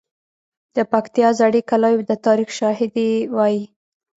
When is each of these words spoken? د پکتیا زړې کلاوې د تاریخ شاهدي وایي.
د 0.75 0.77
پکتیا 0.91 1.29
زړې 1.39 1.61
کلاوې 1.69 2.03
د 2.07 2.11
تاریخ 2.25 2.49
شاهدي 2.59 3.11
وایي. 3.35 3.63